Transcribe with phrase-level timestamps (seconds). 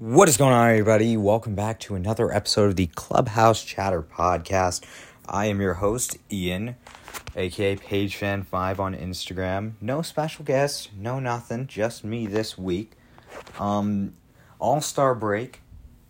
[0.00, 1.16] What is going on, everybody?
[1.16, 4.84] Welcome back to another episode of the Clubhouse Chatter Podcast.
[5.28, 6.76] I am your host, Ian,
[7.34, 9.72] aka PageFan5 on Instagram.
[9.80, 12.92] No special guests, no nothing, just me this week.
[13.58, 14.14] Um,
[14.60, 15.62] All Star break,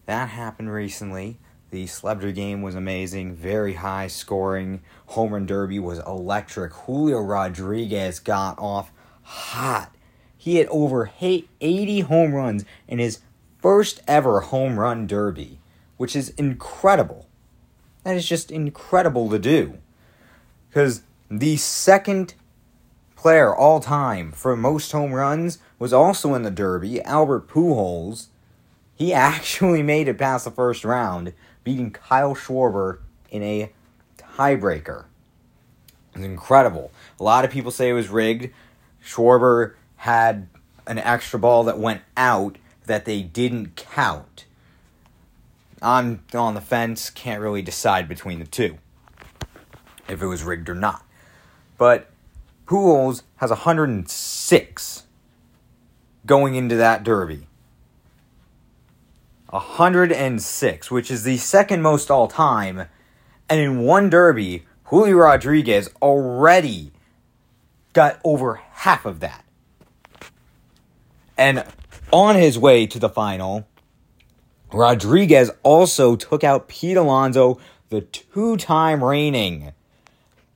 [0.04, 1.38] that happened recently.
[1.70, 4.82] The celebrity game was amazing, very high scoring.
[5.06, 6.74] Home run derby was electric.
[6.74, 8.92] Julio Rodriguez got off
[9.22, 9.94] hot.
[10.36, 13.20] He had over 80 home runs in his
[13.58, 15.58] first ever home run derby,
[15.96, 17.26] which is incredible.
[18.04, 19.78] That is just incredible to do.
[20.68, 22.34] Because the second
[23.16, 28.28] player all time for most home runs was also in the derby, Albert Pujols.
[28.94, 31.32] He actually made it past the first round,
[31.64, 32.98] beating Kyle Schwarber
[33.30, 33.72] in a
[34.16, 35.04] tiebreaker.
[36.14, 36.90] It's incredible.
[37.20, 38.50] A lot of people say it was rigged.
[39.04, 40.48] Schwarber had
[40.86, 42.56] an extra ball that went out
[42.88, 44.44] that they didn't count.
[45.80, 48.78] I'm on the fence, can't really decide between the two.
[50.08, 51.04] If it was rigged or not.
[51.76, 52.10] But
[52.66, 55.02] Pujols has 106
[56.26, 57.46] going into that derby.
[59.50, 62.86] 106, which is the second most all time.
[63.48, 66.92] And in one derby, Julio Rodriguez already
[67.92, 69.44] got over half of that.
[71.36, 71.64] And
[72.12, 73.66] on his way to the final,
[74.72, 77.58] Rodriguez also took out Pete Alonso,
[77.88, 79.72] the two time reigning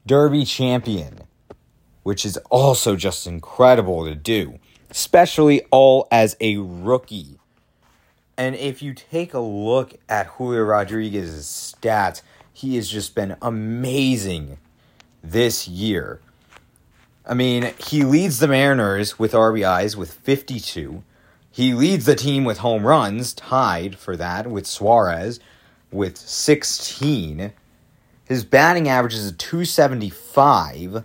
[0.06, 1.20] Derby champion,
[2.03, 4.58] which is also just incredible to do,
[4.91, 7.39] especially all as a rookie.
[8.36, 14.58] And if you take a look at Julio Rodriguez's stats, he has just been amazing
[15.23, 16.20] this year.
[17.25, 21.05] I mean, he leads the Mariners with RBIs with 52.
[21.53, 25.39] He leads the team with home runs, tied for that with Suarez
[25.91, 27.53] with 16.
[28.25, 31.05] His batting average is a 275.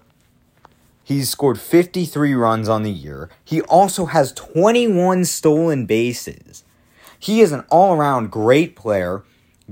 [1.03, 3.29] He's scored 53 runs on the year.
[3.43, 6.63] He also has 21 stolen bases.
[7.19, 9.23] He is an all-around great player,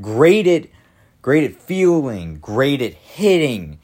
[0.02, 0.68] great at
[1.22, 3.80] great at fielding, great at hitting,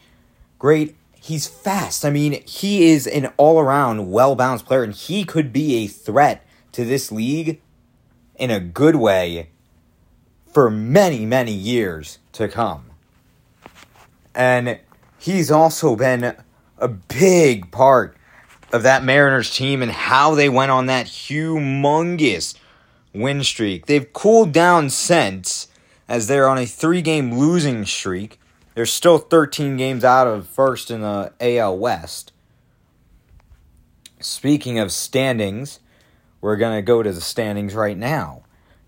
[0.59, 2.03] great he's fast.
[2.03, 6.85] I mean, he is an all-around well-balanced player and he could be a threat to
[6.85, 7.61] this league
[8.35, 9.49] in a good way
[10.51, 12.85] for many, many years to come.
[14.33, 14.79] And
[15.19, 16.35] he's also been
[16.77, 18.15] a big part
[18.73, 22.55] of that Mariners team and how they went on that humongous
[23.13, 23.85] win streak.
[23.85, 25.67] They've cooled down since
[26.07, 28.39] as they're on a three game losing streak.
[28.73, 32.31] They're still 13 games out of first in the AL West.
[34.19, 35.79] Speaking of standings,
[36.41, 38.41] we're going to go to the standings right now.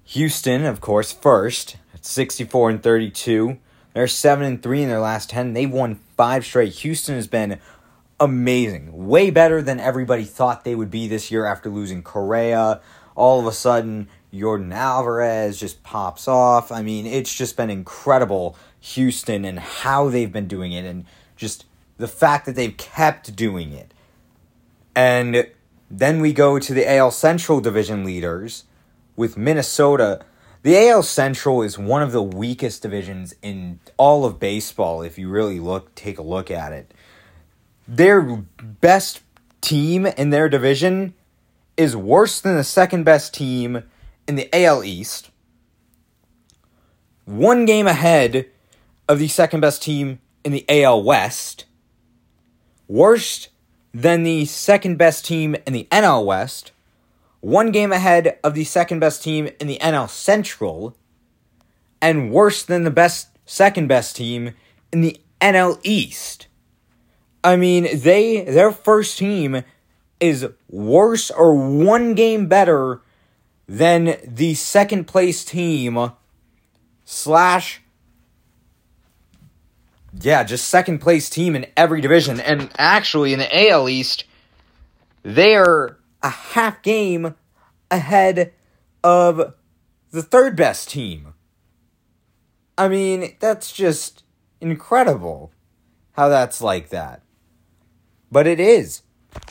[0.05, 3.57] Houston, of course, first at 64 and 32.
[3.93, 5.53] They're 7 and 3 in their last 10.
[5.53, 6.73] They've won 5 straight.
[6.73, 7.59] Houston has been
[8.19, 9.07] amazing.
[9.07, 12.81] Way better than everybody thought they would be this year after losing Correa.
[13.15, 16.71] All of a sudden, Yordan Alvarez just pops off.
[16.71, 21.05] I mean, it's just been incredible, Houston, and how they've been doing it, and
[21.35, 21.65] just
[21.97, 23.93] the fact that they've kept doing it.
[24.95, 25.47] And
[25.95, 28.63] then we go to the AL Central division leaders
[29.15, 30.25] with Minnesota.
[30.63, 35.29] The AL Central is one of the weakest divisions in all of baseball if you
[35.29, 36.91] really look take a look at it.
[37.87, 39.21] Their best
[39.61, 41.13] team in their division
[41.77, 43.83] is worse than the second best team
[44.27, 45.29] in the AL East.
[47.25, 48.47] One game ahead
[49.07, 51.65] of the second best team in the AL West.
[52.87, 53.49] Worst
[53.93, 56.71] than the second best team in the NL West,
[57.41, 60.97] one game ahead of the second best team in the NL Central,
[62.01, 64.53] and worse than the best second best team
[64.91, 66.47] in the NL East.
[67.43, 69.63] I mean, they their first team
[70.19, 73.01] is worse or one game better
[73.67, 76.11] than the second place team
[77.03, 77.82] slash
[80.21, 82.39] yeah, just second place team in every division.
[82.39, 84.25] And actually, in the AL East,
[85.23, 87.35] they're a half game
[87.89, 88.53] ahead
[89.03, 89.53] of
[90.11, 91.33] the third best team.
[92.77, 94.23] I mean, that's just
[94.61, 95.51] incredible
[96.13, 97.21] how that's like that.
[98.31, 99.01] But it is.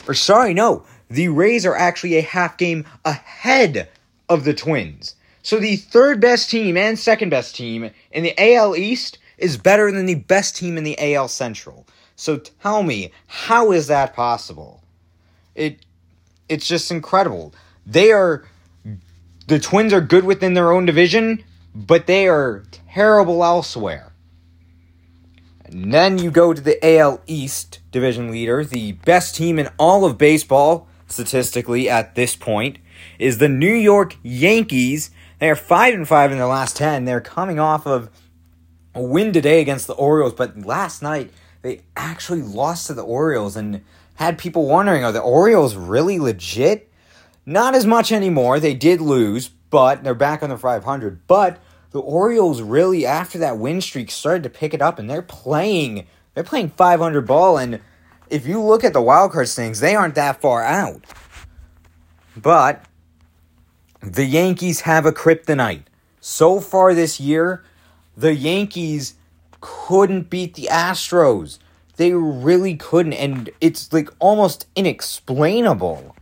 [0.07, 0.85] Or sorry, no.
[1.09, 3.89] The Rays are actually a half game ahead
[4.27, 5.15] of the Twins.
[5.41, 9.91] So the third best team and second best team in the AL East is better
[9.91, 11.87] than the best team in the AL Central.
[12.15, 14.83] So tell me, how is that possible?
[15.55, 15.85] It
[16.49, 17.53] it's just incredible.
[17.85, 18.45] They are
[19.47, 21.43] the Twins are good within their own division,
[21.75, 22.63] but they are
[22.93, 24.13] terrible elsewhere.
[25.65, 30.05] And then you go to the AL East division leader, the best team in all
[30.05, 32.77] of baseball, statistically at this point,
[33.17, 35.09] is the New York Yankees.
[35.39, 37.05] They are 5 and 5 in their last 10.
[37.05, 38.09] They're coming off of
[38.95, 41.31] a win today against the Orioles, but last night
[41.61, 43.83] they actually lost to the Orioles and
[44.15, 46.91] had people wondering are the Orioles really legit?
[47.45, 48.59] Not as much anymore.
[48.59, 51.27] They did lose, but they're back on the 500.
[51.27, 51.59] But
[51.91, 56.07] the Orioles really after that win streak started to pick it up and they're playing
[56.33, 57.79] they're playing 500 ball and
[58.29, 61.05] if you look at the wildcard standings, they aren't that far out.
[62.35, 62.83] But
[64.01, 65.83] the Yankees have a kryptonite.
[66.19, 67.63] So far this year,
[68.15, 69.15] the Yankees
[69.61, 71.59] couldn't beat the Astros.
[71.95, 76.15] They really couldn't, and it's like almost inexplainable.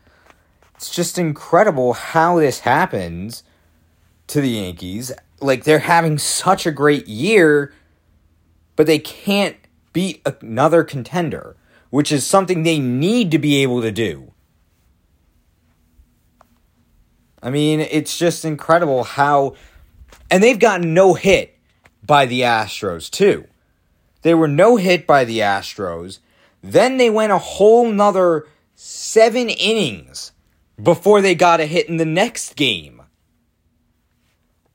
[0.76, 3.44] It's just incredible how this happens
[4.28, 5.12] to the Yankees.
[5.40, 7.74] Like they're having such a great year,
[8.76, 9.56] but they can't
[9.94, 11.56] beat another contender,
[11.90, 14.34] which is something they need to be able to do.
[17.44, 19.56] I mean, it's just incredible how.
[20.30, 21.58] And they've gotten no hit
[22.04, 23.48] by the Astros, too.
[24.22, 26.20] They were no hit by the Astros.
[26.62, 30.32] Then they went a whole nother seven innings
[30.82, 33.02] before they got a hit in the next game.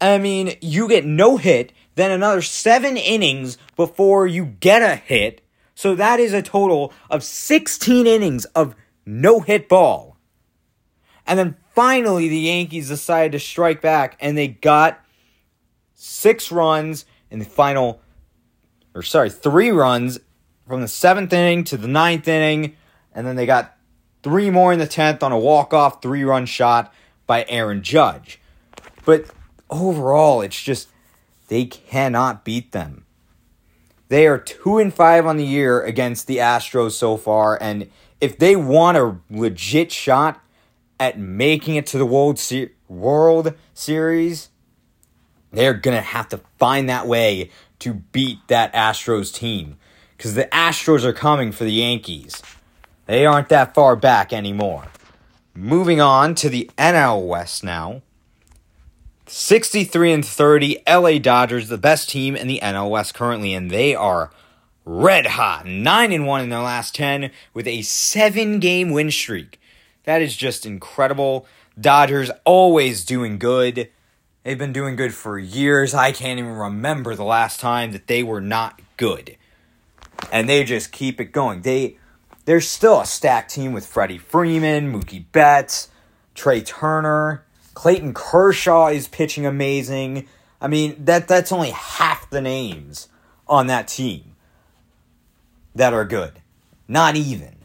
[0.00, 5.42] I mean, you get no hit, then another seven innings before you get a hit.
[5.74, 8.74] So that is a total of 16 innings of
[9.04, 10.16] no hit ball.
[11.26, 15.00] And then finally, the Yankees decided to strike back and they got
[15.94, 17.04] six runs
[17.36, 18.00] in the final
[18.94, 20.18] or sorry, three runs
[20.66, 22.74] from the seventh inning to the ninth inning,
[23.14, 23.76] and then they got
[24.22, 26.92] three more in the tenth on a walk-off three-run shot
[27.26, 28.40] by Aaron Judge.
[29.04, 29.26] But
[29.68, 30.88] overall, it's just
[31.48, 33.04] they cannot beat them.
[34.08, 38.38] They are two and five on the year against the Astros so far, and if
[38.38, 40.40] they want a legit shot
[40.98, 44.48] at making it to the World Se- World Series,
[45.52, 47.50] they're gonna have to find that way
[47.80, 49.76] to beat that Astros team.
[50.16, 52.42] Because the Astros are coming for the Yankees.
[53.06, 54.84] They aren't that far back anymore.
[55.54, 58.02] Moving on to the NL West now.
[59.26, 63.94] 63 and 30 LA Dodgers, the best team in the NL West currently, and they
[63.94, 64.30] are
[64.84, 65.66] red hot.
[65.66, 69.60] 9 and 1 in their last 10 with a 7 game win streak.
[70.04, 71.46] That is just incredible.
[71.78, 73.90] Dodgers always doing good.
[74.46, 75.92] They've been doing good for years.
[75.92, 79.36] I can't even remember the last time that they were not good.
[80.30, 81.62] And they just keep it going.
[81.62, 81.96] They
[82.44, 85.88] they're still a stacked team with Freddie Freeman, Mookie Betts,
[86.36, 87.44] Trea Turner,
[87.74, 90.28] Clayton Kershaw is pitching amazing.
[90.60, 93.08] I mean, that that's only half the names
[93.48, 94.36] on that team
[95.74, 96.40] that are good.
[96.86, 97.55] Not even.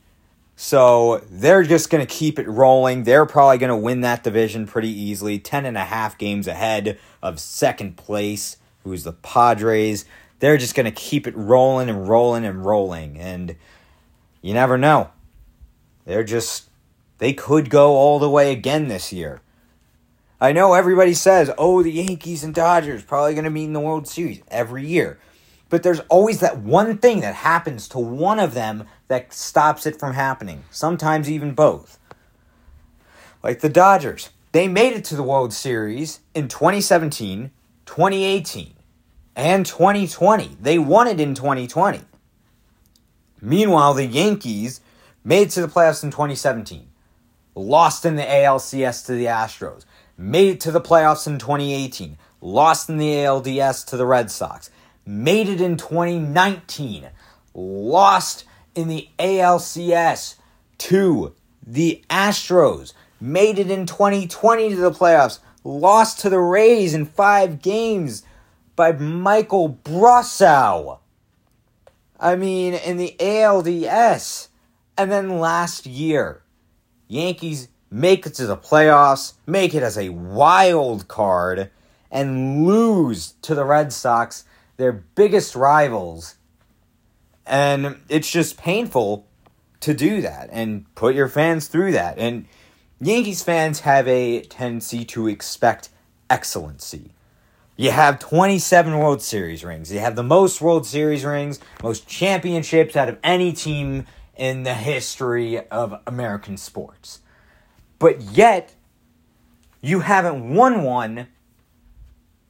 [0.64, 3.04] So they're just going to keep it rolling.
[3.04, 5.40] They're probably going to win that division pretty easily.
[5.40, 10.06] 10 and a half games ahead of second place, who's the Padres.
[10.38, 13.18] They're just going to keep it rolling and rolling and rolling.
[13.18, 13.56] And
[14.44, 15.10] you never know.
[16.06, 16.70] They're just,
[17.18, 19.42] they could go all the way again this year.
[20.40, 23.80] I know everybody says, oh, the Yankees and Dodgers probably going to meet in the
[23.80, 25.18] World Series every year.
[25.72, 29.98] But there's always that one thing that happens to one of them that stops it
[29.98, 30.66] from happening.
[30.70, 31.98] Sometimes even both.
[33.42, 34.30] Like the Dodgers.
[34.52, 37.52] They made it to the World Series in 2017,
[37.86, 38.74] 2018,
[39.38, 40.58] and 2020.
[40.62, 42.02] They won it in 2020.
[43.40, 44.82] Meanwhile, the Yankees
[45.24, 46.86] made it to the playoffs in 2017,
[47.56, 49.86] lost in the ALCS to the Astros,
[50.18, 54.70] made it to the playoffs in 2018, lost in the ALDS to the Red Sox,
[55.06, 57.10] made it in 2019,
[57.54, 60.36] lost in the ALCS
[60.78, 67.06] to the Astros, made it in 2020 to the playoffs, lost to the Rays in
[67.06, 68.24] five games
[68.76, 71.00] by Michael Brosseau.
[72.20, 74.48] I mean, in the ALDS.
[74.98, 76.44] And then last year,
[77.08, 81.72] Yankees make it to the playoffs, make it as a wild card,
[82.12, 84.44] and lose to the Red Sox
[84.82, 86.36] their biggest rivals.
[87.46, 89.28] And it's just painful
[89.82, 92.18] to do that and put your fans through that.
[92.18, 92.48] And
[93.00, 95.90] Yankees fans have a tendency to expect
[96.32, 97.12] excellency.
[97.78, 99.92] You have 27 World Series rings.
[99.92, 104.74] You have the most World Series rings, most championships out of any team in the
[104.74, 107.22] history of American sports.
[108.00, 108.74] But yet,
[109.80, 111.28] you haven't won one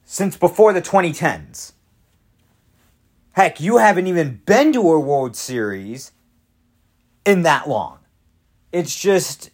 [0.04, 1.72] since before the 2010s.
[3.32, 6.12] Heck, you haven't even been to a World Series
[7.24, 7.98] in that long.
[8.72, 9.50] It's just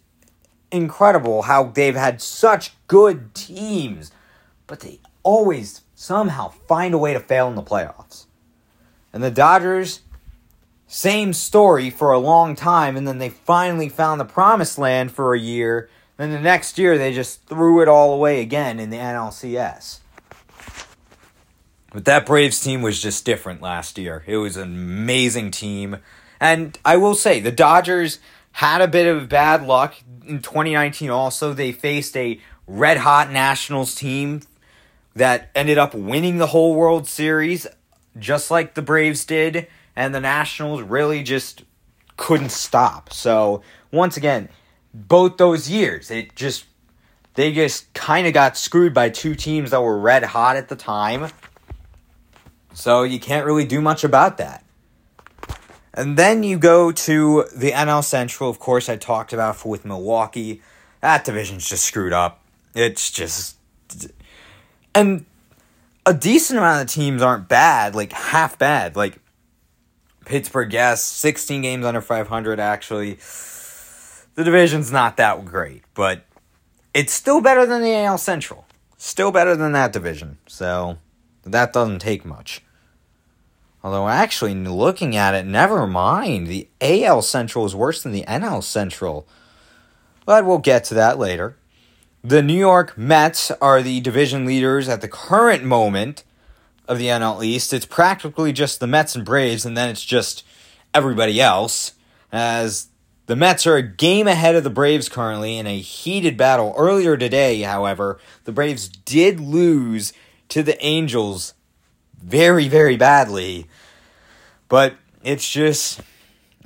[0.71, 4.11] incredible how they've had such good teams,
[4.67, 8.25] but they always somehow find a way to fail in the playoffs.
[9.13, 10.01] And the Dodgers,
[10.85, 15.33] same story for a long time, and then they finally found the promised land for
[15.33, 15.89] a year.
[16.17, 19.99] Then the next year, they just threw it all away again in the NLCS.
[21.91, 24.23] But that Braves team was just different last year.
[24.27, 25.97] It was an amazing team.
[26.39, 28.19] And I will say, the Dodgers
[28.53, 31.53] had a bit of bad luck in 2019 also.
[31.53, 34.41] They faced a red hot Nationals team
[35.15, 37.67] that ended up winning the whole World Series,
[38.17, 39.67] just like the Braves did.
[39.95, 41.63] And the Nationals really just
[42.15, 43.11] couldn't stop.
[43.11, 44.49] So, once again,
[44.93, 46.65] both those years, it just,
[47.33, 50.75] they just kind of got screwed by two teams that were red hot at the
[50.75, 51.31] time.
[52.79, 54.63] So, you can't really do much about that.
[55.93, 60.61] And then you go to the NL Central, of course, I talked about with Milwaukee.
[61.01, 62.41] That division's just screwed up.
[62.73, 63.57] It's just.
[64.95, 65.25] And
[66.05, 68.95] a decent amount of teams aren't bad, like half bad.
[68.95, 69.19] Like
[70.23, 73.15] Pittsburgh, yes, 16 games under 500, actually.
[74.35, 76.23] The division's not that great, but
[76.93, 78.65] it's still better than the AL Central.
[78.95, 80.37] Still better than that division.
[80.47, 80.97] So
[81.43, 82.61] that doesn't take much.
[83.83, 86.47] Although, actually, looking at it, never mind.
[86.47, 89.27] The AL Central is worse than the NL Central.
[90.25, 91.55] But we'll get to that later.
[92.23, 96.25] The New York Mets are the division leaders at the current moment
[96.87, 97.71] of the NL East.
[97.71, 100.43] It's practically just the Mets and Braves, and then it's just
[100.93, 101.93] everybody else.
[102.31, 102.89] As
[103.27, 106.73] the Mets are a game ahead of the Braves currently in a heated battle.
[106.75, 110.11] Earlier today, however, the Braves did lose
[110.49, 111.53] to the Angels
[112.21, 113.67] very, very badly.
[114.67, 116.01] But it's just,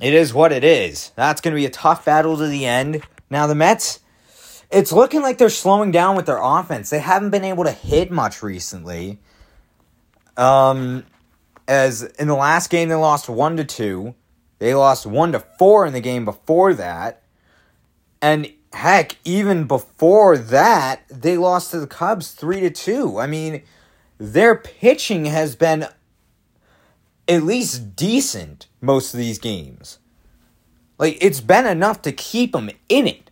[0.00, 1.12] it is what it is.
[1.16, 3.02] That's going to be a tough battle to the end.
[3.30, 4.00] Now, the Mets,
[4.70, 6.90] it's looking like they're slowing down with their offense.
[6.90, 9.18] They haven't been able to hit much recently.
[10.36, 11.04] Um,
[11.66, 14.14] as in the last game, they lost 1 to 2.
[14.58, 17.22] They lost 1 to 4 in the game before that.
[18.20, 23.18] And heck, even before that, they lost to the Cubs 3 to 2.
[23.18, 23.62] I mean,
[24.32, 25.86] their pitching has been
[27.28, 29.98] at least decent most of these games.
[30.98, 33.30] Like, it's been enough to keep them in it.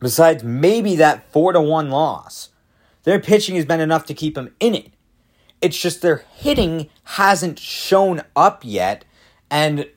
[0.00, 2.50] Besides maybe that 4 to 1 loss.
[3.04, 4.92] Their pitching has been enough to keep them in it.
[5.60, 9.04] It's just their hitting hasn't shown up yet.
[9.50, 9.88] And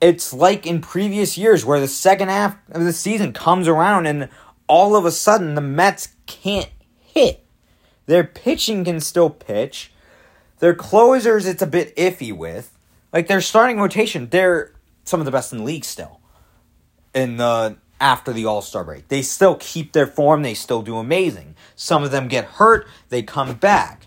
[0.00, 4.28] it's like in previous years where the second half of the season comes around and
[4.68, 7.41] all of a sudden the Mets can't hit.
[8.06, 9.92] Their pitching can still pitch.
[10.58, 12.76] Their closers, it's a bit iffy with.
[13.12, 14.72] Like their starting rotation, they're
[15.04, 16.20] some of the best in the league still.
[17.14, 20.42] In the after the All Star break, they still keep their form.
[20.42, 21.54] They still do amazing.
[21.76, 24.06] Some of them get hurt, they come back.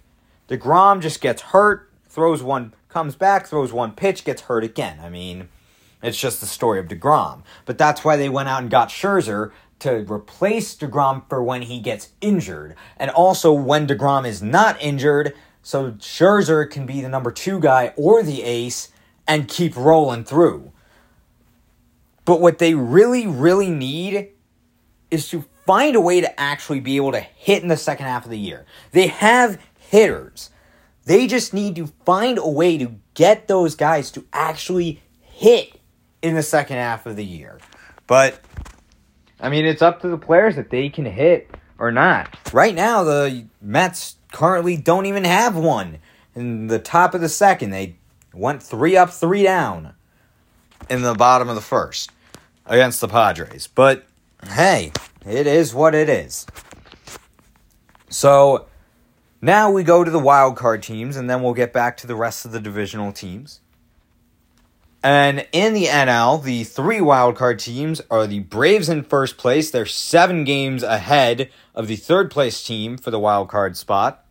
[0.50, 5.00] Degrom just gets hurt, throws one, comes back, throws one pitch, gets hurt again.
[5.02, 5.50] I mean,
[6.02, 7.44] it's just the story of Degrom.
[7.66, 11.80] But that's why they went out and got Scherzer to replace DeGrom for when he
[11.80, 12.76] gets injured.
[12.98, 17.94] And also when DeGrom is not injured, so Scherzer can be the number two guy
[17.98, 18.90] or the ace
[19.28, 20.72] and keep rolling through.
[22.24, 24.30] But what they really, really need
[25.12, 28.26] is to find a way to actually be able to hit in the second half
[28.26, 28.66] of the year.
[28.92, 30.50] They have hitters.
[31.06, 35.80] They just need to find a way to get those guys to actually hit
[36.22, 37.60] in the second half of the year.
[38.08, 38.40] But
[39.40, 42.38] I mean, it's up to the players if they can hit or not.
[42.54, 46.00] Right now, the Mets currently don't even have one.
[46.36, 47.96] In the top of the second, they
[48.34, 49.94] went three up, three down
[50.90, 52.12] in the bottom of the first
[52.66, 53.68] against the Padres.
[53.68, 54.06] But
[54.48, 54.92] hey,
[55.26, 56.46] it is what it is.
[58.10, 58.68] So
[59.42, 62.16] now we go to the wild card teams, and then we'll get back to the
[62.16, 63.62] rest of the divisional teams.
[65.06, 69.70] And in the NL, the three wildcard teams are the Braves in first place.
[69.70, 74.26] They're seven games ahead of the third place team for the wildcard spot,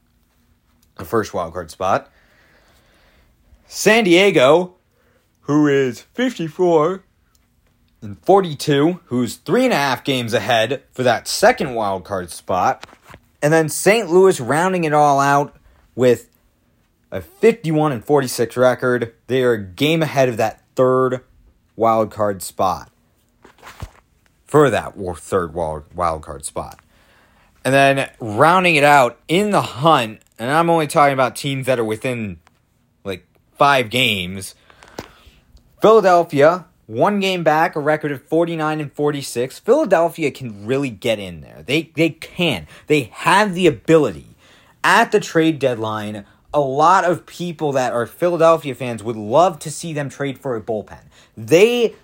[0.99, 2.11] the first wildcard spot.
[3.69, 4.75] San Diego,
[5.43, 7.04] who is 54
[8.02, 12.85] and 42, who's three and a half games ahead for that second wildcard spot.
[13.40, 14.11] And then St.
[14.11, 15.54] Louis rounding it all out
[15.95, 16.31] with
[17.12, 19.14] a 51 and 46 record.
[19.28, 21.23] They are a game ahead of that third
[21.76, 22.90] wild card spot
[24.47, 26.78] for that third wild, wild card spot.
[27.64, 31.78] And then rounding it out in the hunt, and I'm only talking about teams that
[31.78, 32.38] are within
[33.04, 33.26] like
[33.57, 34.54] five games.
[35.81, 39.59] Philadelphia, one game back, a record of 49 and 46.
[39.59, 41.62] Philadelphia can really get in there.
[41.66, 42.66] They they can.
[42.87, 44.37] They have the ability.
[44.83, 49.70] At the trade deadline, a lot of people that are Philadelphia fans would love to
[49.70, 51.02] see them trade for a bullpen.
[51.37, 51.96] They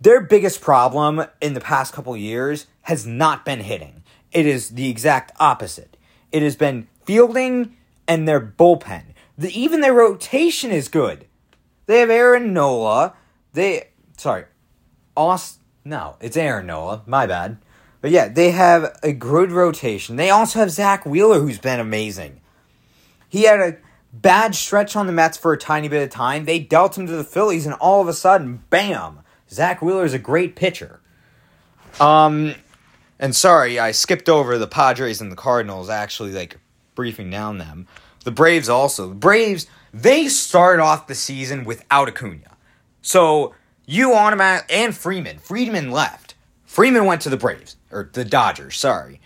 [0.00, 4.02] their biggest problem in the past couple years has not been hitting.
[4.32, 5.96] It is the exact opposite.
[6.32, 9.02] It has been fielding and their bullpen.
[9.36, 11.26] The, even their rotation is good.
[11.86, 13.14] They have Aaron Nola.
[13.52, 14.44] They sorry,
[15.16, 15.58] Aust.
[15.84, 17.02] No, it's Aaron Nola.
[17.06, 17.58] My bad.
[18.00, 20.16] But yeah, they have a good rotation.
[20.16, 22.40] They also have Zack Wheeler, who's been amazing.
[23.28, 23.76] He had a
[24.22, 26.44] bad stretch on the Mets for a tiny bit of time.
[26.44, 29.20] They dealt him to the Phillies, and all of a sudden, bam!
[29.50, 31.00] Zack Wheeler is a great pitcher.
[32.00, 32.54] Um,
[33.18, 35.88] and sorry, I skipped over the Padres and the Cardinals.
[35.88, 36.58] Actually, like
[36.94, 37.86] briefing down them.
[38.24, 39.08] The Braves also.
[39.08, 42.56] The Braves they started off the season without Acuna,
[43.00, 43.54] so
[43.86, 45.38] you automatic and Freeman.
[45.38, 46.34] Freeman left.
[46.64, 48.76] Freeman went to the Braves or the Dodgers.
[48.76, 49.20] Sorry,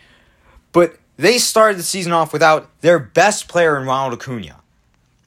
[0.71, 4.62] but they started the season off without their best player in Ronald Acuna,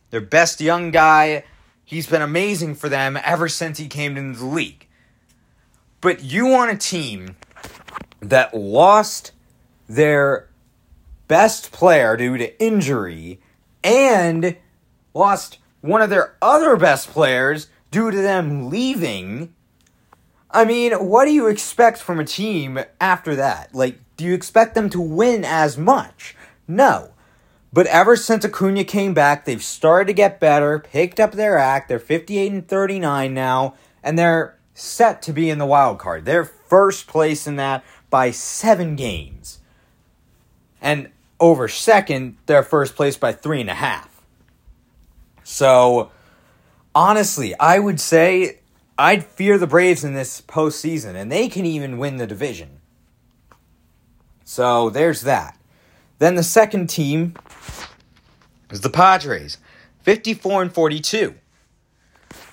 [0.09, 1.43] their best young guy.
[1.83, 4.87] He's been amazing for them ever since he came into the league.
[6.01, 7.35] But you want a team
[8.19, 9.31] that lost
[9.87, 10.49] their
[11.27, 13.39] best player due to injury
[13.83, 14.57] and
[15.13, 19.53] lost one of their other best players due to them leaving.
[20.51, 23.73] I mean, what do you expect from a team after that?
[23.73, 26.35] Like, do you expect them to win as much?
[26.67, 27.11] No.
[27.75, 31.89] But ever since Acuna came back, they've started to get better, picked up their act.
[31.89, 36.23] They're 58 and 39 now, and they're set to be in the wild card.
[36.23, 39.59] They're first place in that by seven games.
[40.79, 44.21] And over second, they're first place by three and a half.
[45.43, 46.11] So,
[46.95, 48.59] honestly, I would say
[48.97, 52.79] I'd fear the Braves in this postseason, and they can even win the division.
[54.45, 55.59] So, there's that.
[56.19, 57.35] Then the second team
[58.71, 59.57] is the Padres,
[60.03, 61.35] 54 and 42.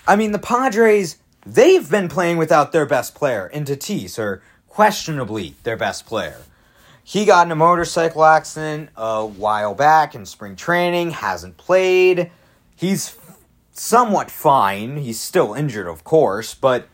[0.07, 5.77] I mean, the Padres, they've been playing without their best player Tatis, or questionably their
[5.77, 6.38] best player.
[7.05, 12.31] He got in a motorcycle accident a while back in spring training, hasn't played.
[12.75, 13.16] He's
[13.72, 14.96] somewhat fine.
[14.98, 16.88] He's still injured, of course, but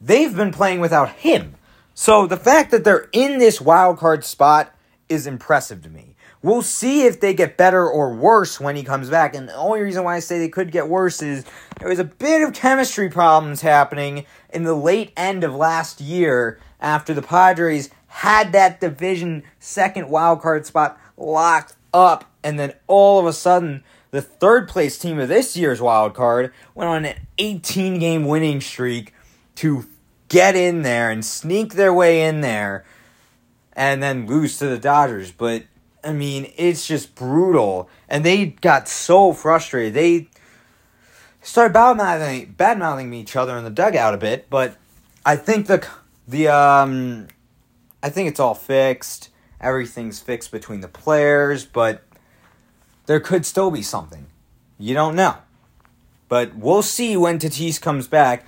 [0.00, 1.54] they've been playing without him.
[1.94, 4.74] So the fact that they're in this wild card spot
[5.08, 6.11] is impressive to me.
[6.42, 9.34] We'll see if they get better or worse when he comes back.
[9.34, 11.44] And the only reason why I say they could get worse is
[11.78, 16.58] there was a bit of chemistry problems happening in the late end of last year
[16.80, 22.24] after the Padres had that division second wild card spot locked up.
[22.42, 26.52] And then all of a sudden, the third place team of this year's wild card
[26.74, 29.14] went on an 18 game winning streak
[29.54, 29.86] to
[30.28, 32.84] get in there and sneak their way in there
[33.74, 35.30] and then lose to the Dodgers.
[35.30, 35.64] But
[36.04, 37.88] I mean, it's just brutal.
[38.08, 39.94] And they got so frustrated.
[39.94, 40.28] They
[41.42, 44.50] started bad mouthing, bad mouthing each other in the dugout a bit.
[44.50, 44.76] But
[45.24, 45.86] I think the
[46.26, 47.28] the um,
[48.02, 49.30] I think it's all fixed.
[49.60, 52.02] Everything's fixed between the players, but
[53.06, 54.26] there could still be something.
[54.78, 55.36] You don't know.
[56.28, 58.44] But we'll see when Tatis comes back.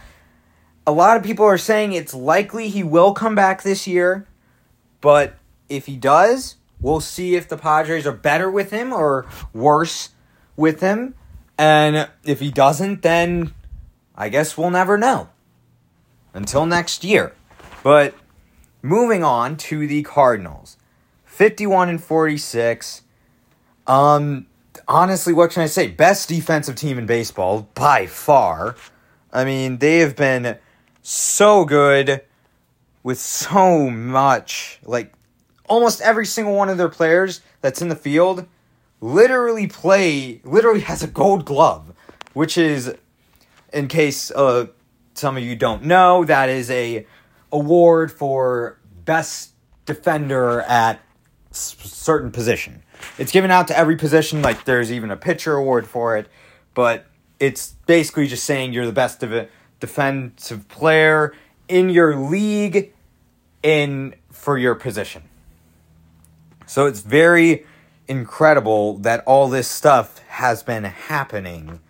[0.87, 4.27] A lot of people are saying it's likely he will come back this year,
[5.01, 5.35] but
[5.69, 10.11] if he does, We'll see if the Padres are better with him or worse
[10.55, 11.15] with him.
[11.57, 13.55] And if he doesn't, then
[14.15, 15.31] I guess we'll never know.
[16.35, 17.33] Until next year.
[17.83, 18.15] But
[18.83, 20.77] moving on to the Cardinals.
[21.25, 23.01] 51 and 46.
[23.87, 24.47] Um
[24.87, 25.87] honestly, what can I say?
[25.87, 28.77] Best defensive team in baseball by far.
[29.33, 30.59] I mean, they have been
[31.01, 32.21] so good
[33.03, 35.14] with so much like
[35.69, 38.47] almost every single one of their players that's in the field
[39.01, 41.93] literally play literally has a gold glove
[42.33, 42.95] which is
[43.73, 44.67] in case uh,
[45.15, 47.07] some of you don't know that is a
[47.53, 49.51] award for best
[49.87, 51.01] defender at
[51.51, 52.83] certain position.
[53.19, 56.29] It's given out to every position like there's even a pitcher award for it
[56.75, 57.07] but
[57.39, 59.49] it's basically just saying you're the best of
[59.81, 61.33] defensive player
[61.69, 62.93] in your league
[63.63, 65.23] in for your position
[66.67, 67.65] so it's very
[68.09, 71.81] incredible that all this stuff has been happening.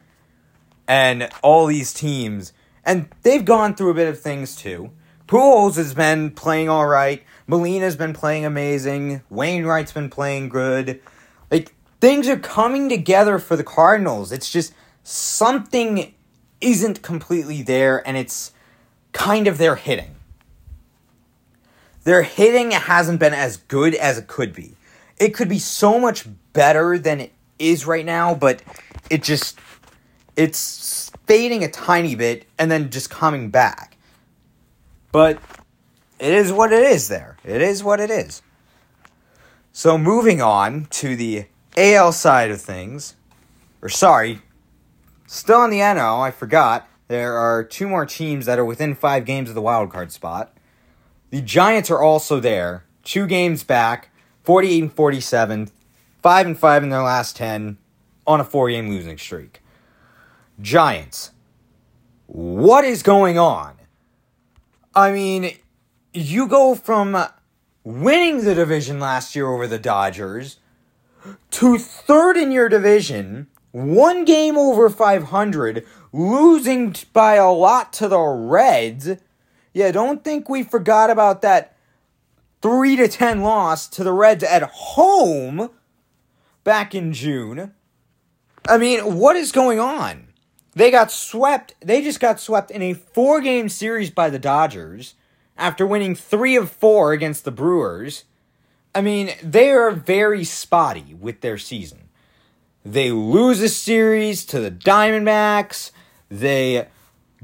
[0.87, 2.52] And all these teams,
[2.84, 4.90] and they've gone through a bit of things too.
[5.26, 7.22] Pujols has been playing all right.
[7.46, 9.22] Molina's been playing amazing.
[9.30, 11.00] Wainwright's been playing good.
[11.50, 14.30] Like things are coming together for the Cardinals.
[14.30, 16.14] It's just something
[16.60, 18.52] isn't completely there and it's
[19.12, 20.13] kind of their hitting.
[22.04, 24.76] Their hitting hasn't been as good as it could be.
[25.18, 28.62] It could be so much better than it is right now, but
[29.10, 29.58] it just
[30.36, 33.96] it's fading a tiny bit and then just coming back.
[35.12, 35.38] But
[36.18, 37.36] it is what it is there.
[37.44, 38.42] It is what it is.
[39.72, 43.16] So moving on to the AL side of things,
[43.82, 44.42] or sorry,
[45.26, 46.88] still on the NL, I forgot.
[47.08, 50.53] There are two more teams that are within five games of the wild card spot.
[51.34, 54.10] The Giants are also there, two games back,
[54.44, 55.68] 48 and 47,
[56.22, 57.76] 5 and 5 in their last 10
[58.24, 59.60] on a four game losing streak.
[60.60, 61.32] Giants.
[62.28, 63.74] What is going on?
[64.94, 65.56] I mean,
[66.12, 67.16] you go from
[67.82, 70.60] winning the division last year over the Dodgers
[71.50, 78.20] to third in your division, one game over 500, losing by a lot to the
[78.20, 79.16] Reds.
[79.74, 81.76] Yeah, don't think we forgot about that
[82.62, 85.68] 3 to 10 loss to the Reds at home
[86.62, 87.74] back in June.
[88.66, 90.28] I mean, what is going on?
[90.74, 91.74] They got swept.
[91.80, 95.14] They just got swept in a four game series by the Dodgers
[95.56, 98.24] after winning three of four against the Brewers.
[98.94, 102.08] I mean, they are very spotty with their season.
[102.84, 105.90] They lose a series to the Diamondbacks.
[106.28, 106.87] They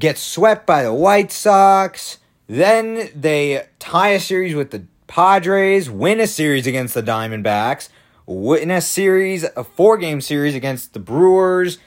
[0.00, 2.18] get swept by the White Sox.
[2.48, 7.88] Then they tie a series with the Padres, win a series against the Diamondbacks,
[8.26, 11.78] win a series, a four game series against the Brewers,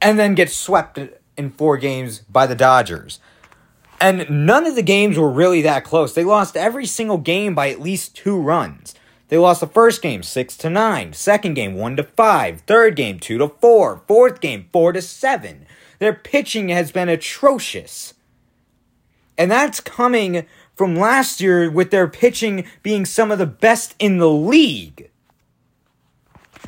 [0.00, 1.00] and then get swept
[1.36, 3.18] in four games by the Dodgers.
[4.00, 6.14] And none of the games were really that close.
[6.14, 8.94] They lost every single game by at least two runs.
[9.28, 13.18] They lost the first game 6 to 9, second game 1 to 5, third game
[13.18, 15.63] 2 to 4, fourth game 4 to 7.
[16.04, 18.12] Their pitching has been atrocious.
[19.38, 20.44] And that's coming
[20.76, 25.08] from last year with their pitching being some of the best in the league.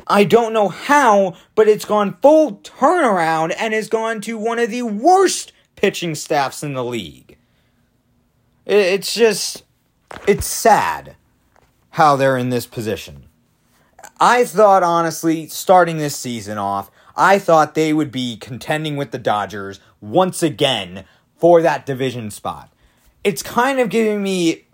[0.07, 4.71] I don't know how, but it's gone full turnaround and has gone to one of
[4.71, 7.37] the worst pitching staffs in the league.
[8.65, 9.65] It's just,
[10.27, 11.15] it's sad
[11.91, 13.27] how they're in this position.
[14.19, 19.17] I thought, honestly, starting this season off, I thought they would be contending with the
[19.17, 22.71] Dodgers once again for that division spot.
[23.23, 24.67] It's kind of giving me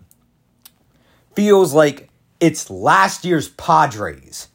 [1.34, 4.48] feels like it's last year's Padres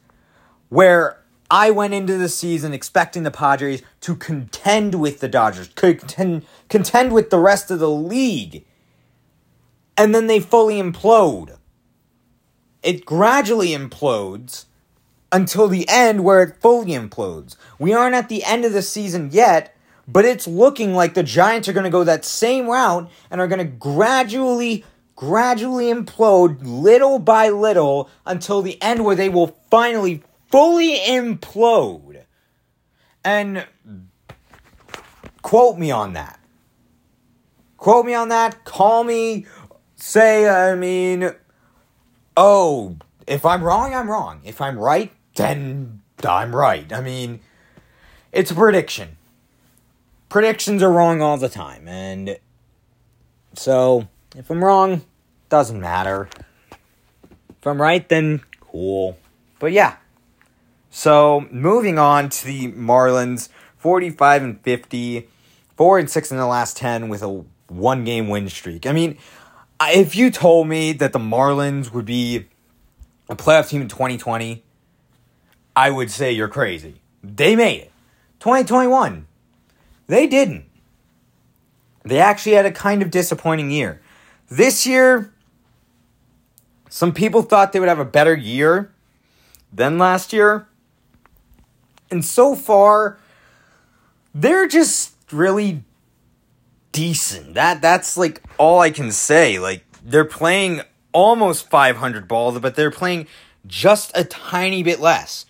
[0.68, 6.46] where I went into the season expecting the Padres to contend with the Dodgers, contend,
[6.68, 8.64] contend with the rest of the league.
[9.96, 11.58] And then they fully implode.
[12.82, 14.66] It gradually implodes
[15.32, 17.56] until the end where it fully implodes.
[17.78, 19.76] We aren't at the end of the season yet,
[20.08, 23.48] but it's looking like the Giants are going to go that same route and are
[23.48, 24.84] going to gradually
[25.20, 32.22] gradually implode little by little until the end where they will finally fully implode.
[33.22, 33.66] And
[35.42, 36.40] quote me on that.
[37.76, 38.64] Quote me on that.
[38.64, 39.46] Call me.
[39.96, 41.34] Say, I mean,
[42.34, 44.40] oh, if I'm wrong, I'm wrong.
[44.44, 46.92] If I'm right, then I'm right.
[46.92, 47.40] I mean,
[48.32, 49.16] it's a prediction.
[50.28, 51.88] Predictions are wrong all the time.
[51.88, 52.38] And
[53.54, 55.02] so, if I'm wrong,
[55.48, 56.28] doesn't matter.
[57.48, 59.18] If I'm right, then cool.
[59.58, 59.96] But yeah.
[60.90, 65.28] So moving on to the Marlins, 45 and 50,
[65.76, 68.86] 4 and 6 in the last 10 with a one game win streak.
[68.86, 69.18] I mean,
[69.80, 72.46] if you told me that the Marlins would be
[73.28, 74.64] a playoff team in 2020,
[75.74, 77.00] I would say you're crazy.
[77.22, 77.92] They made it.
[78.40, 79.26] 2021,
[80.06, 80.64] they didn't.
[82.04, 84.00] They actually had a kind of disappointing year.
[84.48, 85.32] This year,
[86.88, 88.92] some people thought they would have a better year
[89.72, 90.66] than last year.
[92.10, 93.18] And so far,
[94.34, 95.84] they're just really
[96.92, 97.54] decent.
[97.54, 99.58] That that's like all I can say.
[99.58, 103.26] Like they're playing almost 500 balls, but they're playing
[103.66, 105.46] just a tiny bit less.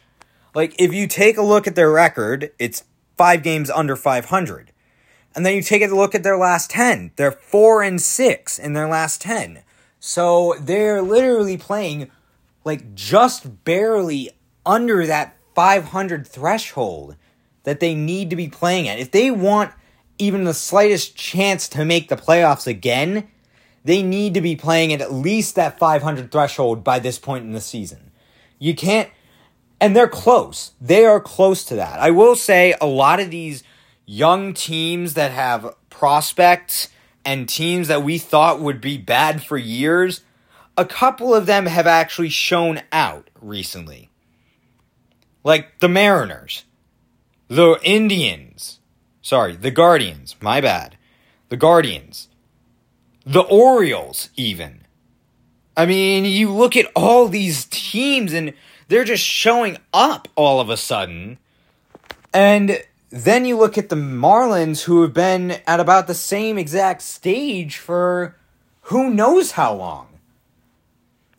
[0.55, 2.85] Like if you take a look at their record, it's
[3.17, 4.73] 5 games under 500.
[5.35, 7.13] And then you take a look at their last 10.
[7.17, 9.63] They're 4 and 6 in their last 10.
[10.01, 12.11] So they're literally playing
[12.65, 14.31] like just barely
[14.67, 17.17] under that 500 threshold
[17.65, 18.99] that they need to be playing at.
[18.99, 19.73] If they want
[20.19, 23.29] even the slightest chance to make the playoffs again,
[23.85, 27.53] they need to be playing at at least that 500 threshold by this point in
[27.53, 28.11] the season.
[28.59, 29.09] You can't,
[29.81, 30.73] and they're close.
[30.81, 31.99] They are close to that.
[31.99, 33.65] I will say a lot of these
[34.07, 36.89] young teams that have prospects
[37.25, 40.23] and teams that we thought would be bad for years,
[40.77, 44.11] a couple of them have actually shown out recently.
[45.45, 46.65] Like the Mariners,
[47.49, 48.81] the Indians,
[49.23, 50.97] sorry, the Guardians, my bad.
[51.49, 52.29] The Guardians,
[53.27, 54.83] the Orioles, even.
[55.77, 58.55] I mean, you look at all these teams and
[58.91, 61.39] they're just showing up all of a sudden.
[62.35, 67.03] And then you look at the Marlins, who have been at about the same exact
[67.03, 68.37] stage for
[68.83, 70.09] who knows how long.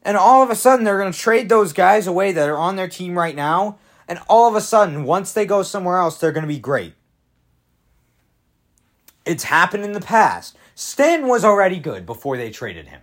[0.01, 2.77] And all of a sudden, they're going to trade those guys away that are on
[2.77, 3.77] their team right now.
[4.07, 6.93] And all of a sudden, once they go somewhere else, they're going to be great.
[9.25, 10.57] It's happened in the past.
[10.73, 13.01] Stan was already good before they traded him.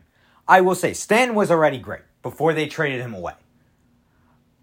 [0.49, 3.35] I will say, Stan was already great before they traded him away.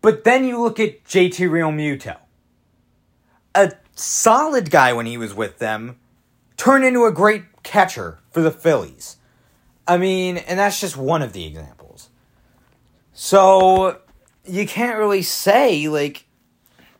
[0.06, 2.18] But then you look at JT Realmuto.
[3.56, 5.98] A solid guy when he was with them
[6.58, 9.18] turned into a great catcher for the Phillies.
[9.88, 12.12] I mean, and that's just one of the examples.
[13.14, 14.00] So
[14.46, 16.28] you can't really say like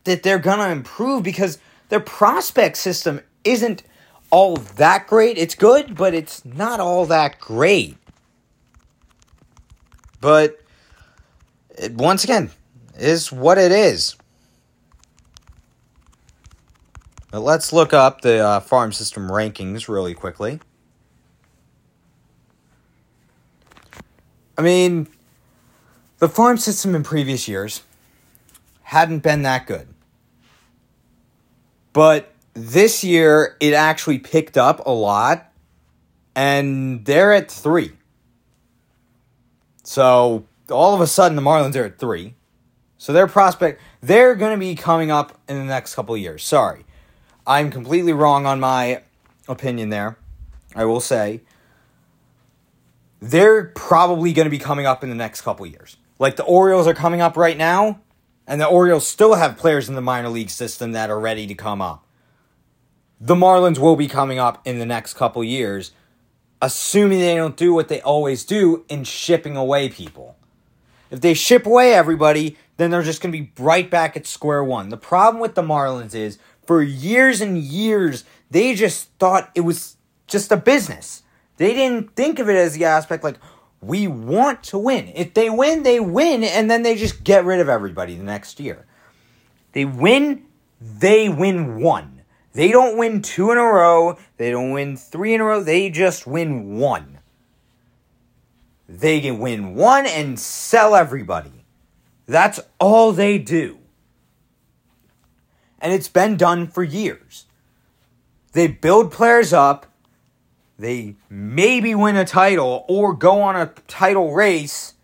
[0.06, 3.84] that they're gonna improve because their prospect system isn't
[4.32, 5.38] all that great.
[5.38, 7.98] It's good, but it's not all that great.
[10.20, 10.60] But
[11.80, 12.50] uh, once again,
[12.98, 14.16] is what it is.
[17.32, 20.60] But let's look up the uh, farm system rankings really quickly.
[24.58, 25.08] I mean,
[26.20, 27.84] the farm system in previous years
[28.84, 29.88] hadn't been that good.
[31.92, 35.52] But this year, it actually picked up a lot,
[36.36, 37.92] and they're at three.
[39.84, 42.36] So all of a sudden, the Marlins are at three.
[43.06, 46.44] So their prospect, they're going to be coming up in the next couple years.
[46.44, 46.86] Sorry.
[47.46, 49.04] I'm completely wrong on my
[49.48, 50.18] opinion there.
[50.76, 51.42] I will say
[53.20, 55.98] they're probably going to be coming up in the next couple years.
[56.18, 58.02] Like the Orioles are coming up right now,
[58.48, 61.54] and the Orioles still have players in the minor league system that are ready to
[61.54, 62.04] come up.
[63.22, 65.92] The Marlins will be coming up in the next couple years,
[66.60, 70.36] assuming they don't do what they always do in shipping away people.
[71.12, 74.64] If they ship away everybody, then they're just going to be right back at square
[74.64, 74.90] one.
[74.90, 79.98] The problem with the Marlins is for years and years, they just thought it was
[80.28, 81.24] just a business.
[81.58, 83.38] They didn't think of it as the aspect like,
[83.82, 85.12] we want to win.
[85.16, 88.60] If they win, they win, and then they just get rid of everybody the next
[88.60, 88.86] year.
[89.74, 90.46] They win,
[90.82, 92.22] they win one.
[92.54, 95.90] They don't win two in a row, they don't win three in a row, they
[95.90, 97.20] just win one.
[98.88, 101.65] They can win one and sell everybody.
[102.26, 103.80] That's all they do
[105.86, 107.46] and it's been done for years.
[108.54, 109.86] They build players up,
[110.80, 114.96] they maybe win a title or go on a title race,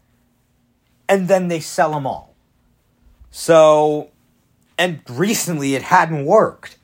[1.08, 2.34] and then they sell them all.
[3.30, 4.10] So,
[4.76, 6.80] and recently it hadn't worked.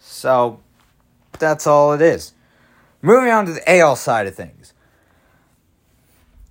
[0.00, 0.58] So,
[1.38, 2.32] that's all it is.
[3.02, 4.74] Moving on to the AL side of things.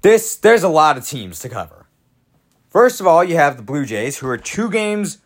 [0.01, 1.78] This there's a lot of teams to cover.
[2.69, 5.17] First of all, you have the Blue Jays, who are two games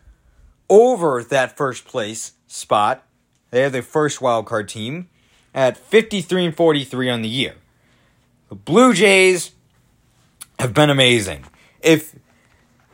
[0.70, 3.06] over that first place spot.
[3.50, 5.10] They have the first wild card team
[5.54, 7.56] at 53 and 43 on the year.
[8.48, 9.50] The Blue Jays
[10.58, 11.44] have been amazing.
[11.82, 12.16] If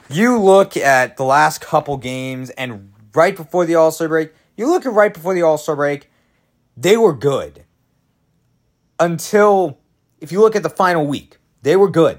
[0.09, 4.67] you look at the last couple games and right before the All Star break, you
[4.67, 6.11] look at right before the All Star break,
[6.77, 7.65] they were good.
[8.99, 9.79] Until,
[10.21, 12.19] if you look at the final week, they were good.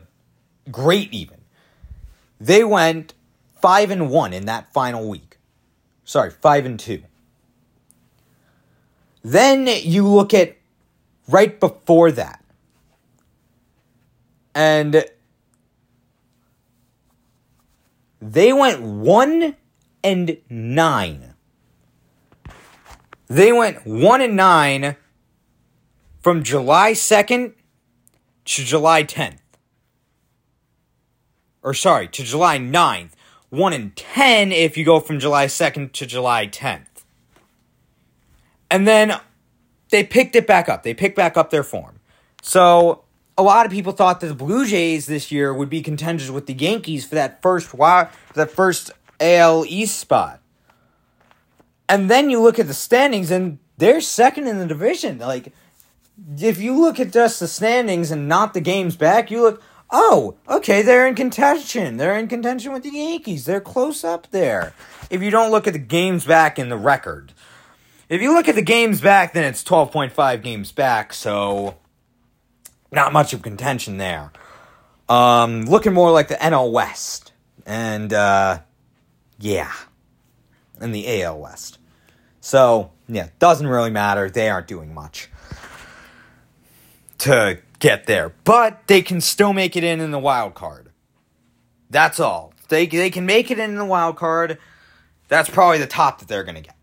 [0.71, 1.40] Great, even.
[2.41, 3.13] They went
[3.61, 5.37] 5 and 1 in that final week.
[6.03, 7.03] Sorry, 5 and 2.
[9.21, 10.57] Then you look at
[11.27, 12.43] right before that.
[14.55, 15.05] And
[18.19, 19.55] they went 1
[20.03, 21.33] and 9.
[23.27, 24.95] They went 1 and 9
[26.19, 27.53] from July 2nd
[28.45, 29.40] to July 10th.
[31.63, 33.11] Or sorry, to July 9th.
[33.49, 36.85] 1 in 10 if you go from July 2nd to July 10th.
[38.69, 39.19] And then
[39.89, 40.83] they picked it back up.
[40.83, 41.99] They picked back up their form.
[42.41, 43.03] So
[43.37, 46.47] a lot of people thought that the Blue Jays this year would be contenders with
[46.47, 47.75] the Yankees for that first
[48.33, 50.41] that first AL East spot.
[51.89, 55.19] And then you look at the standings and they're second in the division.
[55.19, 55.51] Like
[56.39, 60.35] if you look at just the standings and not the games back, you look, oh,
[60.47, 61.97] okay, they're in contention.
[61.97, 63.45] They're in contention with the Yankees.
[63.45, 64.73] They're close up there.
[65.09, 67.33] If you don't look at the games back in the record,
[68.09, 71.77] if you look at the games back, then it's 12.5 games back, so
[72.91, 74.31] not much of contention there.
[75.07, 77.33] Um, looking more like the NL West.
[77.65, 78.59] And, uh,
[79.39, 79.71] yeah.
[80.79, 81.79] And the AL West.
[82.39, 84.29] So, yeah, doesn't really matter.
[84.29, 85.29] They aren't doing much
[87.19, 88.33] to get there.
[88.45, 90.91] But they can still make it in in the wild card.
[91.89, 92.53] That's all.
[92.69, 94.57] They, they can make it in the wild card.
[95.27, 96.75] That's probably the top that they're going to get.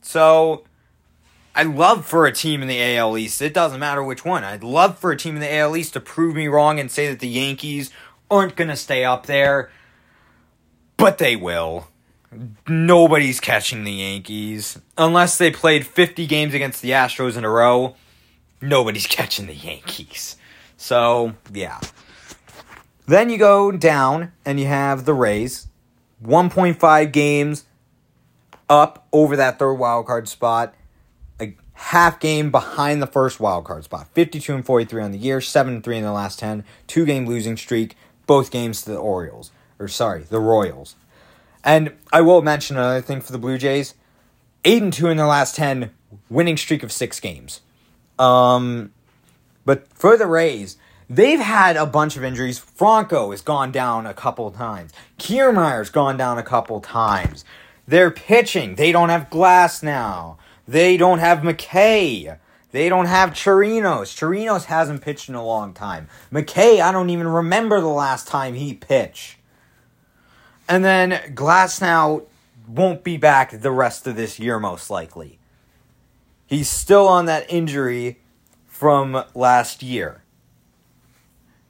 [0.00, 0.64] So,
[1.54, 3.40] I love for a team in the AL East.
[3.40, 4.42] It doesn't matter which one.
[4.42, 7.08] I'd love for a team in the AL East to prove me wrong and say
[7.08, 7.90] that the Yankees
[8.30, 9.70] aren't going to stay up there.
[10.96, 11.88] But they will.
[12.66, 14.80] Nobody's catching the Yankees.
[14.96, 17.94] Unless they played 50 games against the Astros in a row,
[18.62, 20.36] nobody's catching the Yankees.
[20.76, 21.80] So, yeah.
[23.06, 25.66] Then you go down and you have the Rays.
[26.24, 27.64] 1.5 games
[28.68, 30.74] up over that third wild card spot.
[31.40, 34.08] A half game behind the first wild card spot.
[34.14, 36.64] 52 and 43 on the year, 7 and 3 in the last 10.
[36.86, 37.96] Two game losing streak,
[38.26, 39.50] both games to the Orioles.
[39.78, 40.94] Or sorry, the Royals.
[41.64, 43.94] And I will mention another thing for the Blue Jays.
[44.64, 45.90] 8 and 2 in the last 10,
[46.30, 47.60] winning streak of 6 games.
[48.18, 48.92] Um
[49.64, 50.76] but for the Rays,
[51.08, 52.58] they've had a bunch of injuries.
[52.58, 54.92] Franco has gone down a couple times.
[55.18, 57.44] Kiermaier's gone down a couple times.
[57.86, 58.76] They're pitching.
[58.76, 60.36] They don't have Glasnow.
[60.66, 62.38] They don't have McKay.
[62.70, 64.16] They don't have Chirinos.
[64.16, 66.08] Chirinos hasn't pitched in a long time.
[66.32, 69.36] McKay, I don't even remember the last time he pitched.
[70.68, 72.24] And then Glasnow
[72.66, 75.38] won't be back the rest of this year, most likely.
[76.52, 78.18] He's still on that injury
[78.66, 80.22] from last year.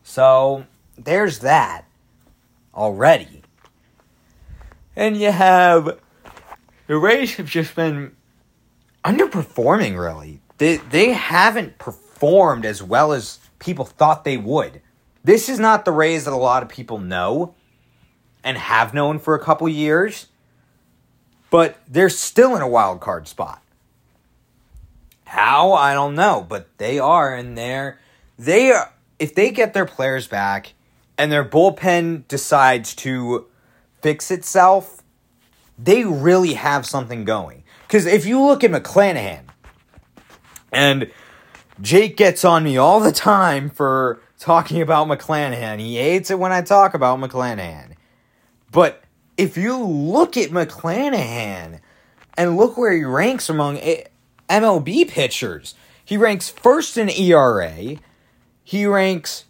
[0.02, 0.66] So
[0.98, 1.84] there's that
[2.74, 3.42] already.
[4.96, 6.00] And you have
[6.88, 8.16] the Rays have just been
[9.04, 10.40] underperforming really.
[10.58, 14.82] They they haven't performed as well as people thought they would.
[15.22, 17.54] This is not the Rays that a lot of people know
[18.42, 20.26] and have known for a couple years,
[21.50, 23.62] but they're still in a wild card spot.
[25.32, 25.72] How?
[25.72, 27.98] I don't know, but they are in there.
[28.38, 30.74] They are if they get their players back
[31.16, 33.46] and their bullpen decides to
[34.02, 35.02] fix itself,
[35.78, 37.64] they really have something going.
[37.88, 39.44] Because if you look at McClanahan,
[40.70, 41.10] and
[41.80, 45.78] Jake gets on me all the time for talking about McClanahan.
[45.78, 47.94] He hates it when I talk about McClanahan.
[48.70, 49.02] But
[49.38, 51.80] if you look at McClanahan
[52.36, 53.78] and look where he ranks among
[54.52, 57.96] MLB pitchers, he ranks first in ERA.
[58.62, 59.44] He ranks,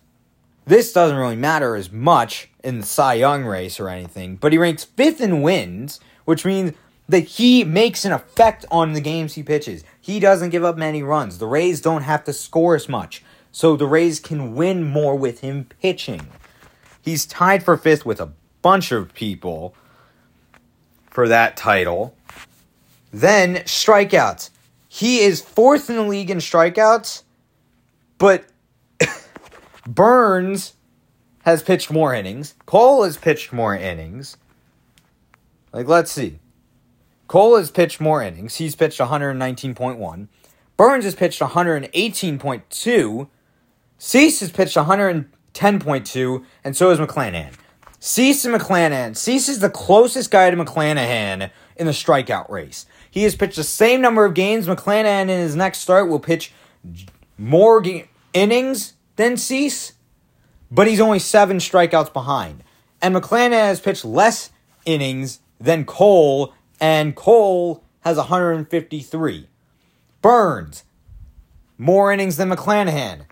[0.64, 4.58] this doesn't really matter as much in the Cy Young race or anything, but he
[4.58, 6.72] ranks fifth in wins, which means
[7.08, 9.82] that he makes an effect on the games he pitches.
[10.00, 11.38] He doesn't give up many runs.
[11.38, 15.40] The Rays don't have to score as much, so the Rays can win more with
[15.40, 16.28] him pitching.
[17.02, 19.74] He's tied for fifth with a bunch of people
[21.10, 22.14] for that title.
[23.12, 24.50] Then strikeouts.
[24.94, 27.22] He is fourth in the league in strikeouts,
[28.18, 28.44] but
[29.86, 30.74] Burnes
[31.44, 32.54] has pitched more innings.
[32.66, 34.36] Cole has pitched more innings.
[35.72, 36.40] Like, let's see.
[37.26, 38.56] Cole has pitched more innings.
[38.56, 40.28] He's pitched 119.1.
[40.76, 43.28] Burnes has pitched 118.2.
[43.96, 47.54] Cease has pitched 110.2, and so has McClanahan.
[47.98, 49.16] Cease and McClanahan.
[49.16, 52.84] Cease is the closest guy to McClanahan in the strikeout race.
[53.12, 54.66] He has pitched the same number of games.
[54.66, 56.50] McClanahan in his next start will pitch
[57.36, 59.92] more ga- innings than Cease,
[60.70, 62.64] but he's only seven strikeouts behind.
[63.02, 64.48] And McClanahan has pitched less
[64.86, 69.46] innings than Cole, and Cole has 153.
[70.22, 70.84] Burnes,
[71.76, 73.26] more innings than McClanahan,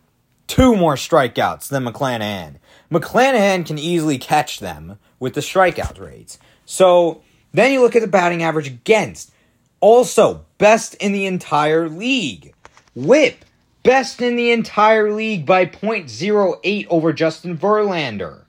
[0.46, 2.56] two more strikeouts than McClanahan.
[2.92, 6.38] McClanahan can easily catch them with the strikeout rates.
[6.66, 7.22] So
[7.54, 9.33] then you look at the batting average against.
[9.81, 12.54] Also, best in the entire league.
[12.94, 13.44] Whip,
[13.83, 18.42] best in the entire league by 0.08 over Justin Verlander.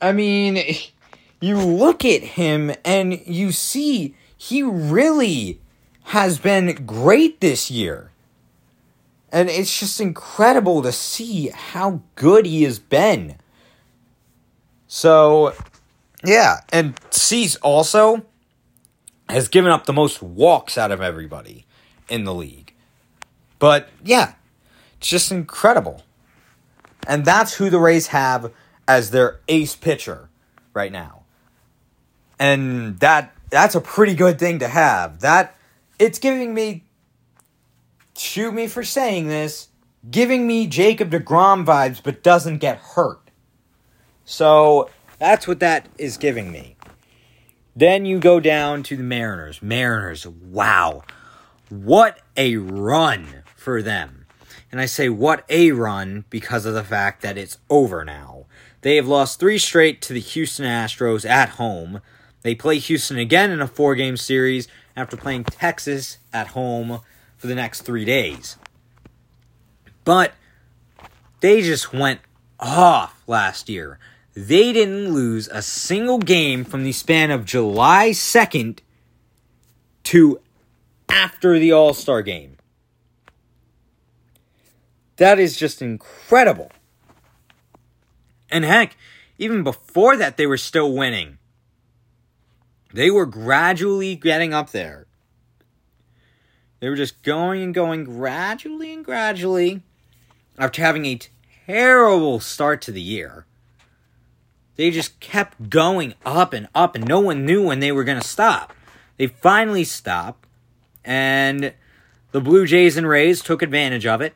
[0.00, 0.62] I mean,
[1.40, 5.60] you look at him and you see he really
[6.04, 8.10] has been great this year.
[9.30, 13.36] And it's just incredible to see how good he has been.
[14.86, 15.52] So,
[16.24, 16.60] yeah.
[16.72, 18.24] And Cease also
[19.28, 21.66] has given up the most walks out of everybody
[22.08, 22.72] in the league.
[23.58, 24.34] But yeah,
[24.98, 26.02] it's just incredible.
[27.06, 28.52] And that's who the Rays have
[28.86, 30.28] as their ace pitcher
[30.74, 31.22] right now.
[32.38, 35.20] And that that's a pretty good thing to have.
[35.20, 35.56] That
[35.98, 36.84] it's giving me
[38.16, 39.68] shoot me for saying this,
[40.10, 43.30] giving me Jacob DeGrom vibes but doesn't get hurt.
[44.24, 46.76] So that's what that is giving me.
[47.78, 49.62] Then you go down to the Mariners.
[49.62, 51.04] Mariners, wow.
[51.68, 54.26] What a run for them.
[54.72, 58.46] And I say what a run because of the fact that it's over now.
[58.80, 62.00] They have lost three straight to the Houston Astros at home.
[62.42, 64.66] They play Houston again in a four game series
[64.96, 66.98] after playing Texas at home
[67.36, 68.56] for the next three days.
[70.02, 70.32] But
[71.38, 72.22] they just went
[72.58, 74.00] off last year.
[74.38, 78.78] They didn't lose a single game from the span of July 2nd
[80.04, 80.40] to
[81.08, 82.56] after the All Star game.
[85.16, 86.70] That is just incredible.
[88.48, 88.96] And heck,
[89.38, 91.38] even before that, they were still winning.
[92.94, 95.08] They were gradually getting up there.
[96.78, 99.82] They were just going and going gradually and gradually
[100.56, 101.18] after having a
[101.66, 103.44] terrible start to the year.
[104.78, 108.20] They just kept going up and up, and no one knew when they were going
[108.20, 108.72] to stop.
[109.16, 110.46] They finally stopped,
[111.04, 111.74] and
[112.30, 114.34] the Blue Jays and Rays took advantage of it.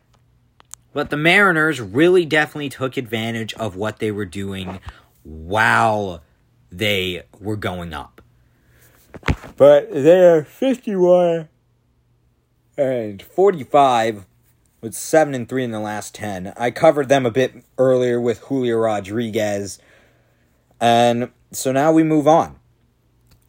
[0.93, 4.80] But the Mariners really definitely took advantage of what they were doing
[5.22, 6.24] while
[6.72, 8.20] they were going up.
[9.57, 11.49] But they're 51
[12.76, 14.26] and 45
[14.80, 16.53] with 7 and 3 in the last 10.
[16.57, 19.78] I covered them a bit earlier with Julio Rodriguez.
[20.83, 22.59] And so now we move on.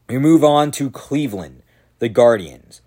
[0.07, 1.63] We move on to Cleveland,
[1.97, 2.81] the Guardians.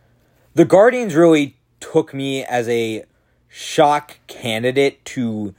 [0.54, 3.06] The Guardians really took me as a
[3.48, 5.52] shock candidate to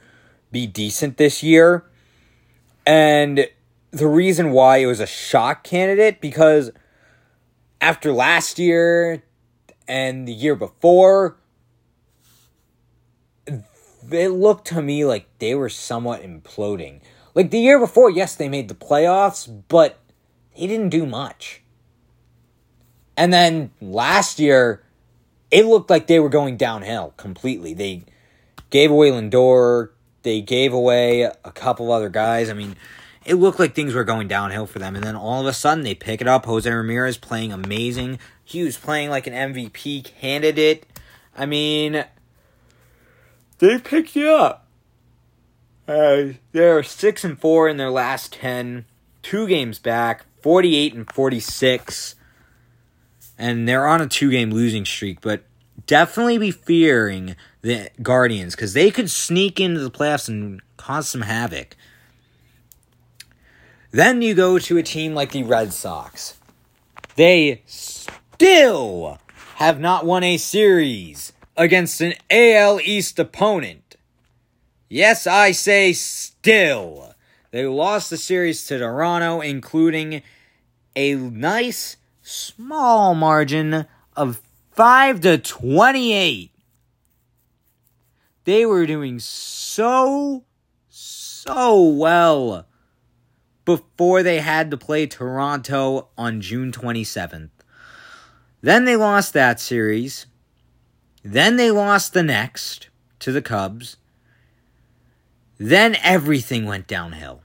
[0.50, 1.84] be decent this year.
[2.86, 3.48] And
[3.90, 6.70] the reason why it was a shock candidate because
[7.82, 9.22] after last year
[9.86, 11.36] and the year before,
[13.46, 17.02] it looked to me like they were somewhat imploding.
[17.34, 19.98] Like the year before, yes, they made the playoffs, but
[20.56, 21.62] they didn't do much.
[23.16, 24.82] And then last year,
[25.50, 27.74] it looked like they were going downhill completely.
[27.74, 28.04] They
[28.70, 29.90] gave away Lindor,
[30.22, 32.50] they gave away a couple other guys.
[32.50, 32.76] I mean,
[33.24, 34.94] it looked like things were going downhill for them.
[34.94, 36.46] And then all of a sudden, they pick it up.
[36.46, 38.18] Jose Ramirez playing amazing.
[38.44, 40.86] He was playing like an MVP candidate.
[41.36, 42.04] I mean,
[43.58, 44.67] they picked you up.
[45.88, 48.84] Uh, they're six and four in their last ten,
[49.22, 52.14] two games back, forty-eight and forty-six
[53.38, 55.42] and they're on a two game losing streak, but
[55.86, 61.22] definitely be fearing the Guardians because they could sneak into the playoffs and cause some
[61.22, 61.76] havoc.
[63.90, 66.36] Then you go to a team like the Red Sox.
[67.14, 69.18] They still
[69.56, 73.87] have not won a series against an AL East opponent.
[74.88, 77.14] Yes, I say still.
[77.50, 80.22] They lost the series to Toronto, including
[80.96, 83.86] a nice small margin
[84.16, 84.40] of
[84.72, 86.50] 5 to 28.
[88.44, 90.44] They were doing so,
[90.88, 92.66] so well
[93.66, 97.50] before they had to play Toronto on June 27th.
[98.62, 100.24] Then they lost that series.
[101.22, 103.98] Then they lost the next to the Cubs.
[105.58, 107.42] Then everything went downhill.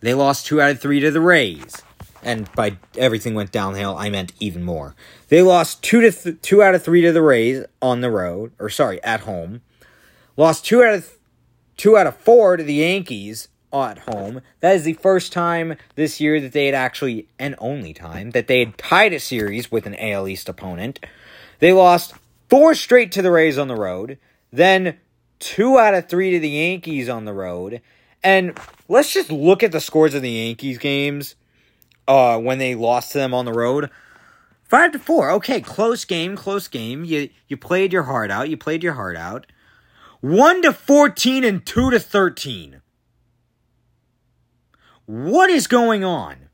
[0.00, 1.82] They lost two out of three to the Rays
[2.22, 4.94] and by everything went downhill, I meant even more.
[5.28, 8.52] They lost two to th- two out of three to the Rays on the road,
[8.58, 9.62] or sorry, at home.
[10.36, 11.18] Lost two out of th-
[11.76, 14.40] two out of four to the Yankees at home.
[14.60, 18.46] That is the first time this year that they had actually, and only time that
[18.46, 21.00] they had tied a series with an AL East opponent.
[21.60, 22.14] They lost
[22.48, 24.18] four straight to the Rays on the road,
[24.52, 24.98] then
[25.38, 27.80] two out of three to the Yankees on the road.
[28.22, 28.58] And
[28.88, 31.36] let's just look at the scores of the Yankees games
[32.06, 33.90] uh, when they lost to them on the road.
[34.64, 35.30] Five to four.
[35.30, 37.04] Okay, close game, close game.
[37.04, 38.50] You you played your heart out.
[38.50, 39.46] You played your heart out.
[40.20, 42.82] One to fourteen and two to thirteen.
[45.06, 46.48] What is going on?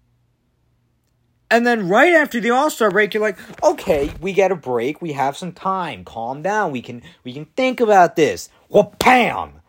[1.51, 5.03] And then right after the All Star break, you're like, okay, we get a break.
[5.03, 6.05] We have some time.
[6.05, 6.71] Calm down.
[6.71, 8.49] We can we can think about this.
[8.75, 9.61] Well, bam,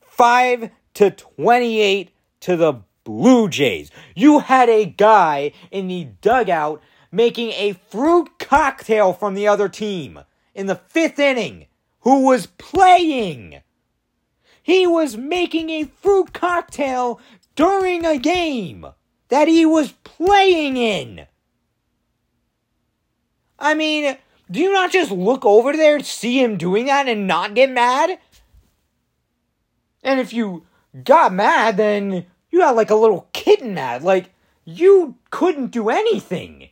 [0.00, 3.90] five to twenty eight to the Blue Jays.
[4.14, 6.82] You had a guy in the dugout
[7.12, 10.20] making a fruit cocktail from the other team
[10.54, 11.66] in the fifth inning.
[12.00, 13.60] who was playing.
[14.62, 17.20] He was making a fruit cocktail
[17.56, 18.86] during a game
[19.28, 21.26] that he was playing in.
[23.58, 24.16] I mean,
[24.50, 28.18] do you not just look over there see him doing that and not get mad?
[30.06, 30.64] And if you
[31.02, 34.04] got mad, then you got like a little kitten mad.
[34.04, 34.32] Like,
[34.64, 36.68] you couldn't do anything.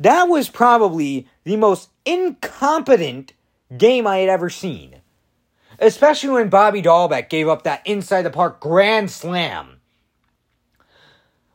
[0.00, 3.34] That was probably the most incompetent
[3.76, 5.02] game I had ever seen.
[5.78, 9.80] Especially when Bobby Dalbec gave up that inside the park grand slam.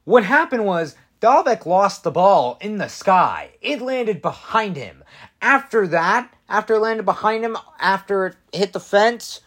[0.03, 3.51] What happened was Dalbec lost the ball in the sky.
[3.59, 5.03] It landed behind him.
[5.41, 9.41] After that, after it landed behind him, after it hit the fence,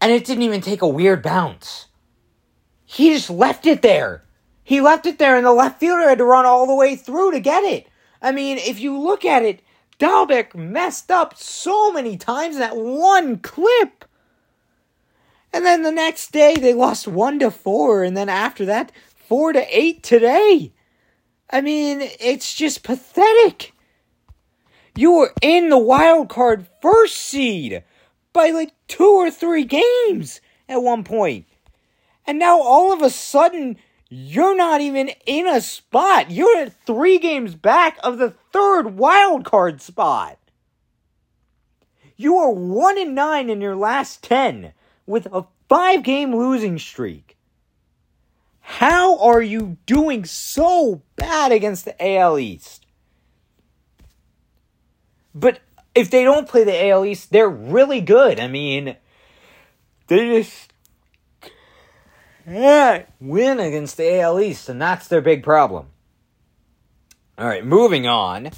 [0.00, 1.86] and it didn't even take a weird bounce.
[2.84, 4.24] He just left it there.
[4.62, 7.32] He left it there, and the left fielder had to run all the way through
[7.32, 7.88] to get it.
[8.20, 9.60] I mean, if you look at it,
[9.98, 14.04] Dalbec messed up so many times in that one clip.
[15.52, 18.92] And then the next day they lost one to four, and then after that,
[19.28, 20.72] four to eight today.
[21.50, 23.72] I mean, it's just pathetic.
[24.96, 27.84] You were in the wild card first seed
[28.32, 31.46] by like two or three games at one point.
[32.26, 33.76] And now all of a sudden,
[34.08, 36.30] you're not even in a spot.
[36.30, 40.38] You're three games back of the third wild card spot.
[42.16, 44.72] You are one and nine in your last ten
[45.06, 47.36] with a five game losing streak.
[48.60, 52.86] How are you doing so bad against the AL East?
[55.34, 55.60] But
[55.96, 58.38] if they don't play the AL East, they're really good.
[58.38, 58.96] I mean,
[60.06, 60.72] they just
[62.44, 65.86] can't win against the AL East, and that's their big problem.
[67.38, 68.50] All right, moving on.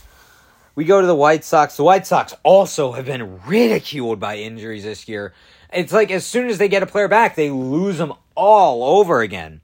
[0.74, 1.76] We go to the White Sox.
[1.76, 5.32] The White Sox also have been ridiculed by injuries this year.
[5.72, 9.20] It's like as soon as they get a player back, they lose them all over
[9.20, 9.60] again.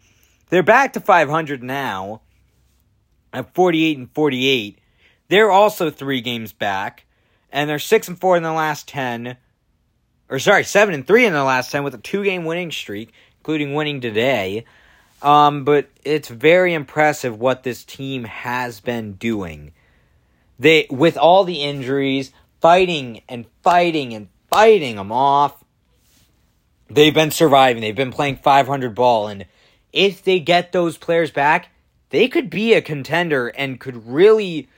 [0.48, 2.22] They're back to 500 now
[3.32, 4.78] at 48 and 48.
[5.28, 7.04] They're also three games back,
[7.54, 9.38] and they're six and four in the last 10.
[10.28, 13.14] Or sorry, seven and three in the last 10 with a two game winning streak
[13.44, 14.64] including winning today.
[15.20, 19.72] Um, but it's very impressive what this team has been doing.
[20.58, 22.32] They, with all the injuries,
[22.62, 25.62] fighting and fighting and fighting them off,
[26.88, 27.82] they've been surviving.
[27.82, 29.44] They've been playing 500 ball, and
[29.92, 31.68] if they get those players back,
[32.08, 34.68] they could be a contender and could really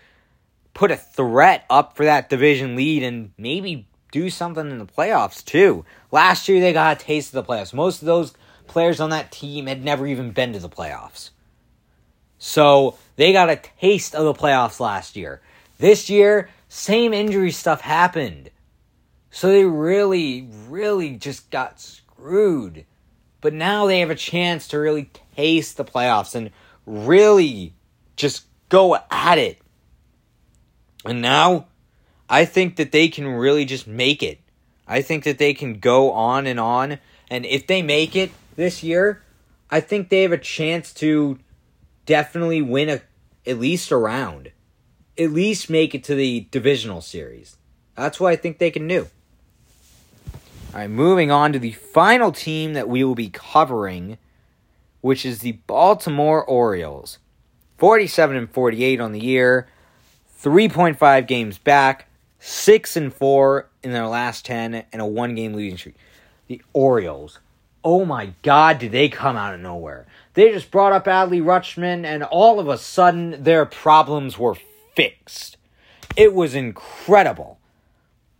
[0.77, 5.43] put a threat up for that division lead and maybe do something in the playoffs
[5.43, 5.87] too.
[6.13, 7.73] Last year they got a taste of the playoffs.
[7.73, 8.35] Most of those
[8.67, 11.31] players on that team had never even been to the playoffs.
[12.39, 15.41] So they got a taste of the playoffs last year.
[15.79, 18.51] This year, same injury stuff happened.
[19.31, 22.85] So they really, really just got screwed.
[23.41, 26.51] But now they have a chance to really taste the playoffs and
[26.85, 27.75] really
[28.15, 29.59] just go at it.
[31.07, 31.67] And now
[32.29, 34.41] I think that they can really just make it.
[34.87, 36.99] I think that they can go on and on.
[37.31, 39.23] And if they make it, this year,
[39.71, 41.39] I think they have a chance to
[42.07, 43.01] definitely win a
[43.47, 44.51] at least a round.
[45.19, 47.57] At least make it to the divisional series.
[47.95, 49.09] That's what I think they can do.
[50.75, 54.19] All right, moving on to the final team that we will be covering,
[55.01, 57.19] which is the Baltimore Orioles.
[57.79, 59.69] 47 and 48 on the year,
[60.43, 62.09] 3.5 games back,
[62.39, 65.97] 6 and 4 in their last 10 and a one game losing streak.
[66.47, 67.41] The Orioles
[67.87, 70.07] oh my god, did they come out of nowhere?
[70.35, 74.57] They just brought up Adley Rutschman, and all of a sudden, their problems were
[74.97, 75.57] fixed.
[76.17, 77.61] It was incredible.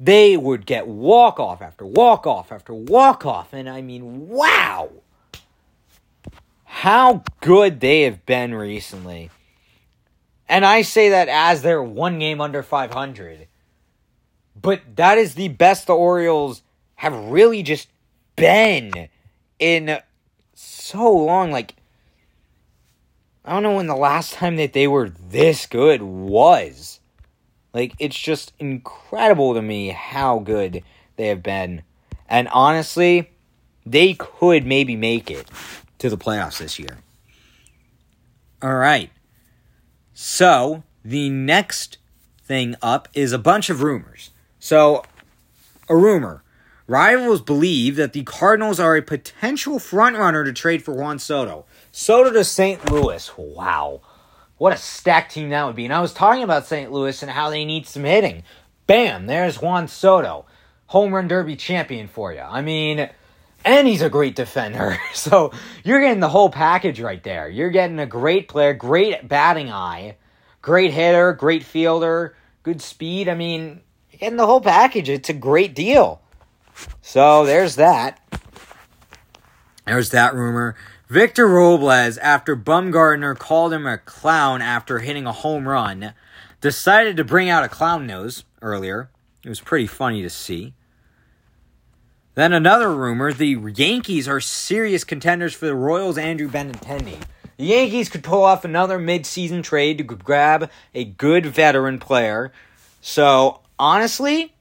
[0.01, 4.91] They would get walk off after walk off after walk off, and I mean, wow!
[6.65, 9.31] How good they have been recently.
[10.49, 13.49] And I say that as they're one game under 500.
[14.61, 16.63] But that is the best the Orioles
[16.97, 17.89] have really just
[18.37, 19.09] been
[19.59, 19.99] in
[20.55, 21.51] so long.
[21.51, 21.75] Like,
[23.45, 27.01] I don't know when the last time that they were this good was.
[27.73, 30.83] Like, it's just incredible to me how good
[31.17, 31.83] they have been.
[32.29, 33.31] And honestly,
[33.85, 35.49] they could maybe make it
[35.99, 36.99] to the playoffs this year.
[38.63, 39.11] All right.
[40.19, 41.99] So, the next
[42.43, 44.31] thing up is a bunch of rumors.
[44.59, 45.05] So,
[45.91, 46.43] a rumor
[46.87, 51.67] Rivals believe that the Cardinals are a potential frontrunner to trade for Juan Soto.
[51.93, 52.91] Soto to St.
[52.91, 53.31] Louis.
[53.37, 54.01] Wow.
[54.57, 55.85] What a stacked team that would be.
[55.85, 56.91] And I was talking about St.
[56.91, 58.43] Louis and how they need some hitting.
[58.87, 60.47] Bam, there's Juan Soto.
[60.87, 62.41] home run derby champion for you.
[62.41, 63.11] I mean,
[63.67, 64.99] and he's a great defender.
[65.13, 65.51] So
[65.83, 67.49] you're getting the whole package right there.
[67.49, 70.17] You're getting a great player, great batting eye,
[70.63, 73.29] great hitter, great fielder, good speed.
[73.29, 75.09] I mean, you're getting the whole package.
[75.09, 76.23] It's a great deal.
[77.03, 78.21] So there's that.
[79.85, 80.77] There's that rumor.
[81.09, 86.15] Victor Robles, after Bumgarner called him a clown after hitting a home run,
[86.61, 89.11] decided to bring out a clown nose earlier.
[89.43, 90.75] It was pretty funny to see.
[92.37, 97.19] Then another rumor the Yankees are serious contenders for the Royals' Andrew Benintendi.
[97.57, 102.53] The Yankees could pull off another midseason trade to grab a good veteran player.
[103.01, 104.53] So, honestly,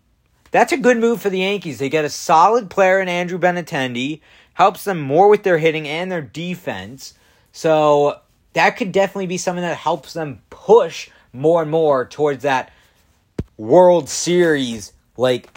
[0.51, 1.79] that's a good move for the Yankees.
[1.79, 4.21] They get a solid player in Andrew Benintendi,
[4.53, 7.13] helps them more with their hitting and their defense.
[7.51, 8.21] So,
[8.53, 12.71] that could definitely be something that helps them push more and more towards that
[13.57, 15.49] World Series like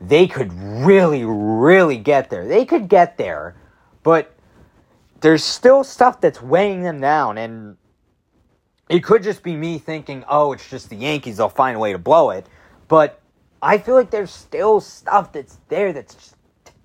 [0.00, 2.46] they could really, really get there.
[2.46, 3.54] They could get there,
[4.02, 4.34] but
[5.20, 7.36] there's still stuff that's weighing them down.
[7.36, 7.76] And
[8.88, 11.92] it could just be me thinking, oh, it's just the Yankees, they'll find a way
[11.92, 12.46] to blow it.
[12.88, 13.20] But
[13.62, 16.36] I feel like there's still stuff that's there that's just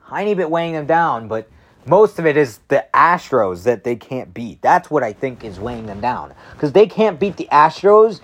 [0.07, 1.29] tiny bit weighing them down.
[1.29, 1.49] But
[1.85, 4.61] most of it is the Astros that they can't beat.
[4.61, 6.33] That's what I think is weighing them down.
[6.51, 8.19] Because they can't beat the Astros,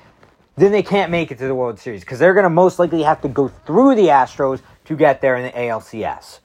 [0.58, 2.02] then they can't make it to the World Series.
[2.02, 5.36] Because they're going to most likely have to go through the Astros to get there
[5.36, 6.40] in the ALCS.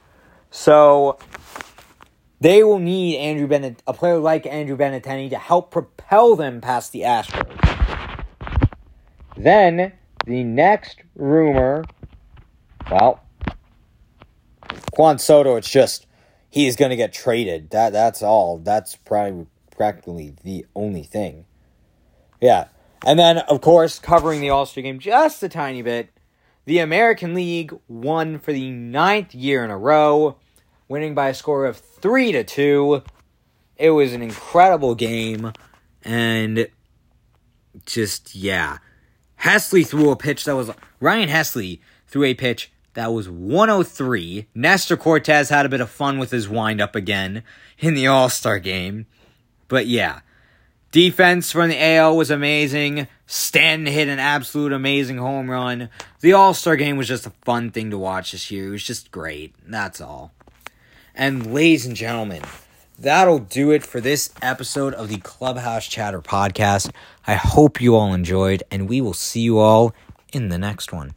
[0.50, 1.18] So
[2.40, 6.92] they will need Andrew Bennett, a player like Andrew Benintendi, to help propel them past
[6.92, 7.52] the Astros.
[9.36, 9.92] Then
[10.24, 11.84] the next rumor,
[12.90, 13.22] well,
[14.96, 15.56] Juan Soto.
[15.56, 16.06] It's just
[16.48, 17.70] he is going to get traded.
[17.70, 18.58] That that's all.
[18.58, 21.44] That's probably practically the only thing.
[22.40, 22.68] Yeah,
[23.04, 26.10] and then of course covering the All Star game just a tiny bit.
[26.66, 30.36] The American League won for the ninth year in a row,
[30.88, 33.02] winning by a score of 3 to 2.
[33.76, 35.52] It was an incredible game,
[36.02, 36.66] and
[37.84, 38.78] just, yeah.
[39.40, 40.70] Helsley threw a pitch that was.
[40.98, 44.48] Ryan Helsley threw a pitch that was 103.
[44.54, 47.44] Nestor Cortes had a bit of fun with his windup again
[47.78, 49.06] in the All Star game.
[49.68, 50.20] But yeah,
[50.96, 53.06] defense from the AL was amazing.
[53.26, 55.90] Stanton hit an absolute amazing home run.
[56.20, 58.68] The All Star game was just a fun thing to watch this year.
[58.68, 59.54] It was just great.
[59.66, 60.32] That's all.
[61.14, 62.40] And ladies and gentlemen,
[62.98, 66.90] that'll do it for this episode of the Clubhouse Chatter podcast.
[67.26, 69.94] I hope you all enjoyed, and we will see you all
[70.32, 71.12] in the next one.